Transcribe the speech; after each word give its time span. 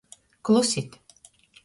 Klusit! 0.47 0.97